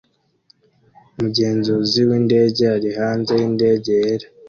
[1.15, 4.27] Umugenzuzi windege ari hanze yindege yera